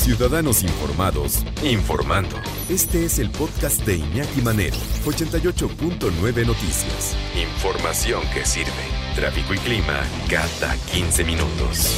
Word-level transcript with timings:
Ciudadanos 0.00 0.62
informados, 0.62 1.44
informando. 1.62 2.34
Este 2.70 3.04
es 3.04 3.18
el 3.18 3.28
podcast 3.28 3.84
de 3.84 3.96
Iñaki 3.96 4.40
Manero, 4.40 4.76
88.9 5.04 6.46
Noticias. 6.46 7.14
Información 7.36 8.22
que 8.32 8.46
sirve. 8.46 8.70
Tráfico 9.14 9.52
y 9.52 9.58
clima 9.58 10.00
cada 10.30 10.74
15 10.90 11.22
minutos. 11.24 11.94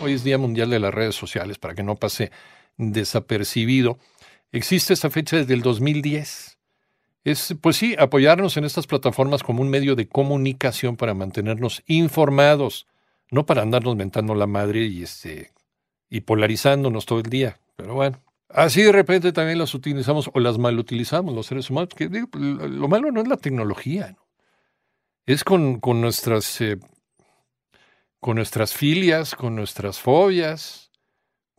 Hoy 0.00 0.14
es 0.14 0.24
Día 0.24 0.38
Mundial 0.38 0.70
de 0.70 0.80
las 0.80 0.94
Redes 0.94 1.16
Sociales, 1.16 1.58
para 1.58 1.74
que 1.74 1.82
no 1.82 1.96
pase 1.96 2.32
desapercibido. 2.78 3.98
Existe 4.50 4.94
esta 4.94 5.10
fecha 5.10 5.36
desde 5.36 5.52
el 5.52 5.60
2010. 5.60 6.58
Es, 7.24 7.54
pues 7.60 7.76
sí, 7.76 7.94
apoyarnos 7.98 8.56
en 8.56 8.64
estas 8.64 8.86
plataformas 8.86 9.42
como 9.42 9.60
un 9.60 9.68
medio 9.68 9.96
de 9.96 10.08
comunicación 10.08 10.96
para 10.96 11.12
mantenernos 11.12 11.82
informados, 11.86 12.86
no 13.30 13.44
para 13.44 13.60
andarnos 13.60 13.96
mentando 13.96 14.34
la 14.34 14.46
madre 14.46 14.86
y, 14.86 15.02
este, 15.02 15.52
y 16.10 16.22
polarizándonos 16.22 17.06
todo 17.06 17.20
el 17.20 17.30
día. 17.30 17.60
Pero 17.76 17.94
bueno, 17.94 18.22
así 18.48 18.82
de 18.82 18.92
repente 18.92 19.32
también 19.32 19.58
las 19.58 19.74
utilizamos 19.74 20.30
o 20.32 20.40
las 20.40 20.58
mal 20.58 20.78
utilizamos 20.78 21.34
los 21.34 21.46
seres 21.46 21.70
humanos. 21.70 21.90
Que, 21.94 22.08
digo, 22.08 22.28
lo 22.34 22.88
malo 22.88 23.10
no 23.12 23.20
es 23.20 23.28
la 23.28 23.36
tecnología, 23.36 24.12
¿no? 24.12 24.28
es 25.26 25.44
con, 25.44 25.78
con 25.80 26.00
nuestras 26.00 26.60
eh, 26.60 26.78
con 28.20 28.36
nuestras 28.36 28.74
filias, 28.74 29.34
con 29.34 29.54
nuestras 29.54 30.00
fobias, 30.00 30.90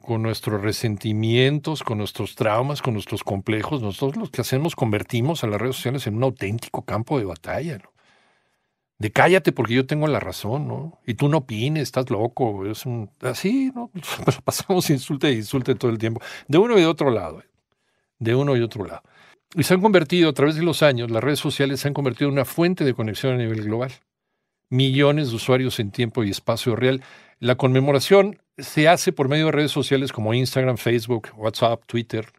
con 0.02 0.22
nuestros 0.22 0.62
resentimientos, 0.62 1.84
con 1.84 2.00
nuestros 2.00 2.36
traumas, 2.36 2.82
con 2.82 2.94
nuestros 2.94 3.24
complejos. 3.24 3.82
Nosotros 3.82 4.18
lo 4.18 4.32
que 4.32 4.42
hacemos 4.42 4.76
convertimos 4.76 5.44
a 5.44 5.48
las 5.48 5.62
redes 5.62 5.76
sociales 5.76 6.08
en 6.08 6.18
un 6.18 6.24
auténtico 6.24 6.84
campo 6.84 7.18
de 7.20 7.26
batalla, 7.26 7.78
¿no? 7.78 7.92
De 9.00 9.12
cállate 9.12 9.52
porque 9.52 9.74
yo 9.74 9.86
tengo 9.86 10.08
la 10.08 10.20
razón, 10.20 10.68
¿no? 10.68 11.00
Y 11.08 11.16
tú 11.16 11.30
no 11.30 11.38
opines, 11.38 11.84
estás 11.84 12.10
loco, 12.10 12.66
es 12.66 12.86
un... 12.86 13.10
Así, 13.22 13.72
¿no? 13.74 13.92
Pasamos 14.44 14.90
insulte 14.90 15.30
e 15.30 15.34
insulte 15.34 15.74
todo 15.76 15.90
el 15.90 15.98
tiempo. 15.98 16.22
De 16.48 16.58
uno 16.58 16.78
y 16.78 16.82
de 16.82 16.88
otro 16.88 17.10
lado, 17.10 17.40
¿eh? 17.40 17.50
de 18.20 18.36
uno 18.36 18.56
y 18.56 18.62
otro 18.62 18.86
lado. 18.86 19.02
Y 19.56 19.64
se 19.64 19.74
han 19.74 19.82
convertido, 19.82 20.30
a 20.30 20.34
través 20.34 20.56
de 20.56 20.64
los 20.64 20.84
años, 20.84 21.10
las 21.10 21.24
redes 21.24 21.40
sociales 21.40 21.80
se 21.80 21.88
han 21.88 21.94
convertido 21.94 22.28
en 22.28 22.34
una 22.34 22.46
fuente 22.46 22.84
de 22.84 22.94
conexión 22.94 23.34
a 23.34 23.38
nivel 23.38 23.64
global 23.64 23.92
millones 24.70 25.30
de 25.30 25.36
usuarios 25.36 25.80
en 25.80 25.92
tiempo 25.92 26.24
y 26.24 26.30
espacio 26.30 26.76
real. 26.76 27.02
La 27.40 27.56
conmemoración 27.56 28.42
se 28.58 28.88
hace 28.88 29.12
por 29.12 29.30
medio 29.30 29.48
de 29.48 29.52
redes 29.52 29.72
sociales 29.72 30.12
como 30.12 30.34
Instagram, 30.34 30.78
Facebook, 30.78 31.30
WhatsApp, 31.36 31.84
Twitter, 31.86 32.32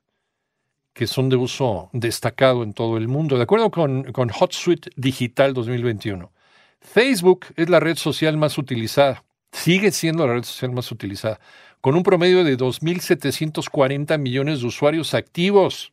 que 0.93 1.07
son 1.07 1.29
de 1.29 1.37
uso 1.37 1.91
destacado 1.93 2.63
en 2.63 2.73
todo 2.73 2.97
el 2.97 3.09
mundo. 3.09 3.37
De 3.37 3.45
acuerdo 3.45 3.71
con, 3.71 4.13
con 4.13 4.31
HotSuite 4.31 4.91
Digital 4.97 5.55
2021, 5.55 6.33
Facebook 6.81 7.47
es 7.57 7.69
la 7.69 7.81
red 7.81 7.97
social 7.97 8.37
más 8.37 8.59
utilizada, 8.59 9.25
sigue 9.53 9.93
siendo 9.93 10.27
la 10.27 10.35
red 10.35 10.45
social 10.45 10.73
más 10.73 10.91
utilizada, 10.91 11.41
con 11.81 11.95
un 11.95 12.03
promedio 12.03 12.45
de 12.45 12.57
2.740 12.57 14.19
millones 14.19 14.61
de 14.61 14.67
usuarios 14.67 15.15
activos. 15.15 15.93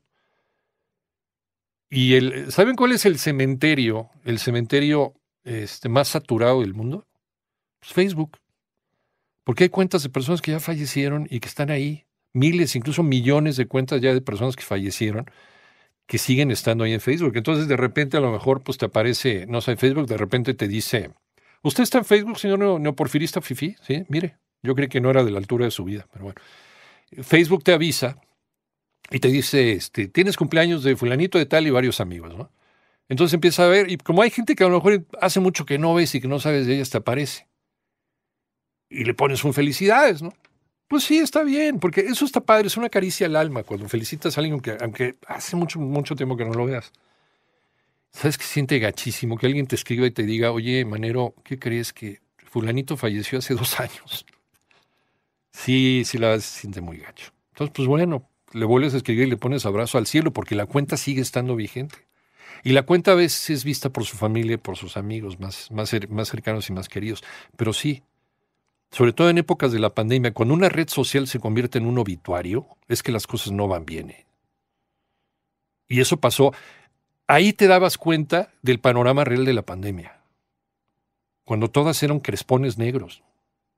Y 1.90 2.16
el, 2.16 2.52
¿saben 2.52 2.76
cuál 2.76 2.92
es 2.92 3.06
el 3.06 3.18
cementerio? 3.18 4.10
El 4.26 4.40
cementerio 4.40 5.14
este, 5.44 5.88
más 5.88 6.10
saturado 6.10 6.62
del 6.62 6.74
mundo? 6.74 7.08
Pues 7.80 7.94
Facebook. 7.94 8.38
Porque 9.46 9.66
hay 9.66 9.70
cuentas 9.70 10.04
de 10.04 10.10
personas 10.10 10.42
que 10.42 10.52
ya 10.52 10.60
fallecieron 10.60 11.28
y 11.30 11.40
que 11.40 11.48
están 11.48 11.70
ahí. 11.72 12.06
Miles, 12.34 12.76
incluso 12.76 13.04
millones 13.04 13.56
de 13.56 13.68
cuentas 13.68 14.02
ya 14.02 14.14
de 14.14 14.22
personas 14.22 14.58
que 14.58 14.64
fallecieron 14.64 15.32
que 16.08 16.18
siguen 16.18 16.52
estando 16.52 16.86
ahí 16.86 16.94
en 16.94 17.02
Facebook. 17.02 17.34
Entonces, 17.36 17.68
de 17.68 17.78
repente, 17.78 18.18
a 18.18 18.22
lo 18.22 18.32
mejor, 18.32 18.64
pues 18.64 18.78
te 18.78 18.86
aparece, 18.86 19.46
no 19.48 19.62
sé, 19.62 19.76
Facebook, 19.76 20.08
de 20.08 20.18
repente 20.18 20.54
te 20.54 20.68
dice, 20.68 21.12
¿usted 21.62 21.84
está 21.84 22.00
en 22.00 22.06
Facebook, 22.06 22.40
señor 22.40 22.80
neoporfirista 22.80 23.42
Fifi? 23.42 23.76
Sí, 23.82 24.06
mire, 24.08 24.38
yo 24.64 24.74
creo 24.74 24.90
que 24.90 25.02
no 25.02 25.10
era 25.10 25.24
de 25.24 25.32
la 25.32 25.38
altura 25.38 25.66
de 25.66 25.72
su 25.72 25.84
vida, 25.84 26.08
pero 26.12 26.26
bueno. 26.26 26.42
Facebook 27.24 27.64
te 27.64 27.74
avisa 27.74 28.20
y 29.12 29.20
te 29.20 29.28
dice, 29.28 29.74
este, 29.74 30.08
tienes 30.08 30.38
cumpleaños 30.38 30.84
de 30.84 30.96
fulanito 30.96 31.38
de 31.38 31.46
tal 31.46 31.68
y 31.68 31.70
varios 31.70 32.00
amigos, 32.02 32.36
¿no? 32.36 32.52
Entonces 33.10 33.34
empieza 33.34 33.66
a 33.66 33.68
ver, 33.68 33.90
y 33.90 33.98
como 33.98 34.22
hay 34.22 34.30
gente 34.30 34.56
que 34.56 34.64
a 34.64 34.68
lo 34.68 34.76
mejor 34.76 35.06
hace 35.22 35.40
mucho 35.40 35.66
que 35.66 35.78
no 35.78 35.94
ves 35.94 36.16
y 36.16 36.22
que 36.22 36.28
no 36.28 36.40
sabes 36.40 36.68
de 36.68 36.76
ella, 36.76 36.90
te 36.90 36.98
aparece. 36.98 37.48
Y 38.90 39.04
le 39.04 39.14
pones 39.14 39.44
un 39.44 39.54
felicidades, 39.54 40.22
¿no? 40.22 40.34
Pues 40.88 41.04
sí, 41.04 41.18
está 41.18 41.44
bien, 41.44 41.80
porque 41.80 42.02
eso 42.02 42.24
está 42.24 42.40
padre, 42.40 42.68
es 42.68 42.78
una 42.78 42.90
caricia 42.90 43.28
al 43.28 43.36
alma 43.36 43.64
cuando 43.64 43.90
felicitas 43.90 44.38
a 44.38 44.42
alguien 44.42 44.62
que, 44.62 44.78
aunque 44.80 45.16
hace 45.28 45.56
mucho, 45.56 45.80
mucho 45.80 46.16
tiempo 46.16 46.38
que 46.38 46.46
no 46.46 46.54
lo 46.54 46.66
veas. 46.66 46.94
¿Sabes 48.12 48.38
que 48.38 48.46
siente 48.46 48.80
gachísimo 48.80 49.38
que 49.38 49.48
alguien 49.48 49.68
te 49.68 49.76
escriba 49.76 50.08
y 50.08 50.12
te 50.12 50.24
diga, 50.24 50.52
oye, 50.52 50.86
Manero, 50.86 51.36
¿qué 51.44 51.60
crees 51.60 51.92
que 51.92 52.22
fulanito 52.46 52.96
falleció 52.96 53.40
hace 53.40 53.54
dos 53.54 53.80
años? 53.80 54.26
Sí, 55.52 56.04
sí 56.06 56.18
la 56.18 56.40
siente 56.40 56.82
muy 56.82 56.98
gacho. 56.98 57.32
Entonces, 57.50 57.74
pues 57.76 57.88
bueno, 57.88 58.30
le 58.54 58.66
vuelves 58.66 58.94
a 58.94 58.98
escribir 58.98 59.28
y 59.28 59.30
le 59.30 59.38
pones 59.38 59.66
abrazo 59.66 59.98
al 59.98 60.08
cielo 60.08 60.32
porque 60.32 60.56
la 60.56 60.66
cuenta 60.66 60.96
sigue 60.96 61.22
estando 61.22 61.56
vigente. 61.56 62.08
Y 62.64 62.72
la 62.72 62.84
cuenta 62.84 63.12
a 63.12 63.16
veces 63.16 63.50
es 63.50 63.64
vista 63.64 63.90
por 63.90 64.06
su 64.06 64.18
familia, 64.18 64.58
por 64.58 64.78
sus 64.78 64.98
amigos 64.98 65.40
más, 65.40 65.70
más, 65.72 65.92
más 66.10 66.30
cercanos 66.30 66.70
y 66.70 66.74
más 66.74 66.90
queridos. 66.90 67.24
Pero 67.56 67.74
sí, 67.74 68.04
sobre 68.92 69.14
todo 69.14 69.30
en 69.30 69.38
épocas 69.38 69.72
de 69.72 69.80
la 69.80 69.94
pandemia, 69.94 70.34
cuando 70.34 70.54
una 70.54 70.70
red 70.70 70.88
social 70.88 71.28
se 71.28 71.40
convierte 71.40 71.78
en 71.78 71.86
un 71.86 71.98
obituario, 71.98 72.68
es 72.88 73.04
que 73.04 73.12
las 73.12 73.28
cosas 73.28 73.52
no 73.52 73.68
van 73.68 73.86
bien. 73.86 74.12
¿eh? 74.12 74.26
Y 75.88 76.02
eso 76.02 76.18
pasó. 76.18 76.54
Ahí 77.28 77.54
te 77.54 77.68
dabas 77.68 77.98
cuenta 77.98 78.50
del 78.62 78.80
panorama 78.80 79.24
real 79.24 79.46
de 79.46 79.54
la 79.54 79.64
pandemia. 79.64 80.22
Cuando 81.44 81.70
todas 81.70 82.02
eran 82.04 82.20
crespones 82.20 82.78
negros. 82.78 83.24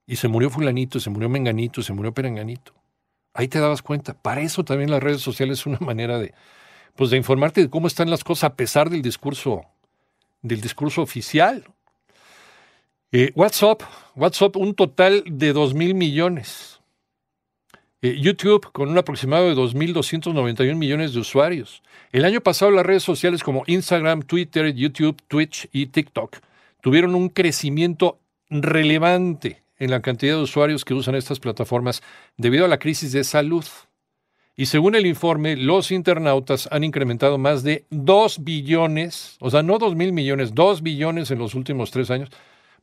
Y 0.06 0.16
se 0.16 0.28
murió 0.28 0.50
fulanito, 0.50 1.00
se 1.00 1.10
murió 1.10 1.30
menganito, 1.30 1.84
se 1.84 1.94
murió 1.94 2.14
perenganito. 2.14 2.74
Ahí 3.34 3.48
te 3.48 3.60
dabas 3.60 3.82
cuenta. 3.82 4.14
Para 4.14 4.42
eso 4.42 4.64
también 4.64 4.90
las 4.90 5.04
redes 5.04 5.22
sociales 5.22 5.60
es 5.60 5.66
una 5.66 5.80
manera 5.80 6.18
de, 6.18 6.34
pues 6.96 7.10
de 7.12 7.18
informarte 7.18 7.62
de 7.62 7.70
cómo 7.70 7.88
están 7.88 8.10
las 8.10 8.24
cosas 8.24 8.46
a 8.46 8.56
pesar 8.56 8.90
del 8.90 9.02
discurso, 9.02 9.66
del 10.42 10.62
discurso 10.62 11.02
oficial. 11.02 11.66
Eh, 13.12 13.32
WhatsApp, 13.34 13.82
WhatsApp, 14.16 14.56
un 14.56 14.76
total 14.76 15.24
de 15.26 15.52
2 15.52 15.74
mil 15.74 15.96
millones. 15.96 16.80
Eh, 18.04 18.20
YouTube, 18.22 18.72
con 18.72 18.88
un 18.88 19.00
aproximado 19.00 19.48
de 19.48 19.56
2.291 19.56 20.76
millones 20.76 21.14
de 21.14 21.20
usuarios. 21.20 21.82
El 22.12 22.24
año 22.24 22.40
pasado 22.42 22.70
las 22.70 22.86
redes 22.86 23.02
sociales 23.02 23.44
como 23.44 23.64
Instagram, 23.66 24.22
Twitter, 24.22 24.76
YouTube, 24.76 25.18
Twitch 25.28 25.68
y 25.72 25.88
TikTok 25.88 26.38
tuvieron 26.82 27.16
un 27.16 27.30
crecimiento 27.30 28.20
relevante 28.48 29.64
en 29.80 29.90
la 29.90 30.02
cantidad 30.02 30.36
de 30.36 30.44
usuarios 30.44 30.86
que 30.86 30.94
usan 30.94 31.16
estas 31.16 31.40
plataformas 31.40 32.04
debido 32.38 32.66
a 32.66 32.68
la 32.68 32.78
crisis 32.78 33.12
de 33.12 33.24
salud. 33.24 33.66
Y 34.56 34.68
según 34.68 34.94
el 34.94 35.08
informe, 35.08 35.56
los 35.56 35.90
internautas 35.90 36.70
han 36.72 36.84
incrementado 36.84 37.40
más 37.40 37.64
de 37.64 37.86
2 37.90 38.44
billones, 38.44 39.36
o 39.40 39.50
sea, 39.50 39.64
no 39.64 39.80
2 39.80 39.96
mil 39.96 40.14
millones, 40.14 40.54
2 40.54 40.84
billones 40.84 41.32
en 41.32 41.40
los 41.40 41.56
últimos 41.56 41.90
tres 41.90 42.12
años. 42.12 42.30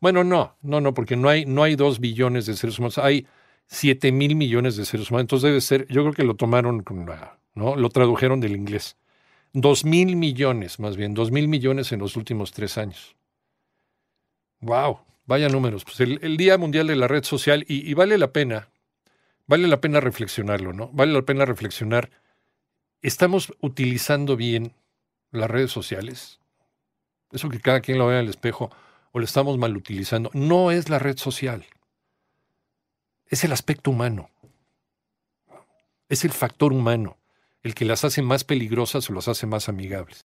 Bueno, 0.01 0.25
no, 0.25 0.57
no, 0.63 0.81
no, 0.81 0.95
porque 0.95 1.17
no 1.17 1.29
hay, 1.29 1.47
no 1.47 1.63
hay 1.63 1.77
2 1.77 2.01
billones 2.01 2.47
de 2.47 2.55
seres 2.55 2.79
humanos, 2.79 2.99
hay 2.99 3.27
7 3.67 4.13
mil 4.13 4.37
millones 4.37 4.77
de 4.77 4.85
seres 4.85 5.11
humanos. 5.11 5.25
Entonces 5.25 5.49
debe 5.49 5.61
ser, 5.61 5.87
yo 5.89 6.03
creo 6.03 6.13
que 6.13 6.25
lo 6.25 6.35
tomaron, 6.35 6.85
¿no? 7.55 7.77
Lo 7.77 7.89
tradujeron 7.91 8.41
del 8.41 8.57
inglés. 8.57 8.97
2 9.53 9.85
mil 9.85 10.17
millones, 10.17 10.79
más 10.79 10.97
bien, 10.97 11.15
2 11.15 11.31
mil 11.31 11.49
millones 11.49 11.93
en 11.93 12.01
los 12.01 12.17
últimos 12.17 12.53
tres 12.53 12.77
años. 12.79 13.17
¡Wow! 14.61 15.01
Vaya 15.25 15.49
números. 15.49 15.85
Pues 15.85 16.01
el, 16.01 16.37
Día 16.37 16.59
Mundial 16.59 16.87
de 16.87 16.97
la 16.97 17.09
Red 17.09 17.25
Social, 17.25 17.65
y 17.67 17.93
vale 17.95 18.19
la 18.19 18.33
pena, 18.33 18.69
vale 19.47 19.67
la 19.67 19.81
pena 19.81 20.01
reflexionarlo, 20.01 20.73
¿no? 20.73 20.91
Vale 20.93 21.13
la 21.13 21.23
pena 21.23 21.45
reflexionar. 21.45 22.11
¿Estamos 23.03 23.53
utilizando 23.61 24.37
bien 24.37 24.73
las 25.31 25.51
redes 25.51 25.71
sociales? 25.71 26.39
Eso 27.33 27.49
que 27.49 27.61
cada 27.61 27.81
quien 27.81 27.99
lo 27.99 28.07
vea 28.07 28.19
en 28.19 28.25
el 28.25 28.31
espejo, 28.31 28.71
o 29.17 29.19
lo 29.19 29.25
estamos 29.25 29.57
mal 29.57 29.75
utilizando. 29.75 30.31
No 30.35 30.71
es 30.71 30.91
la 30.91 30.99
red 30.99 31.17
social. 31.17 31.65
Es 33.29 33.45
el 33.45 33.53
aspecto 33.53 33.91
humano. 33.91 34.29
Es 36.11 36.27
el 36.27 36.33
factor 36.33 36.71
humano 36.75 37.17
el 37.63 37.75
que 37.75 37.87
las 37.87 38.05
hace 38.05 38.21
más 38.21 38.45
peligrosas 38.45 39.09
o 39.09 39.15
las 39.15 39.27
hace 39.27 39.47
más 39.47 39.71
amigables. 39.71 40.25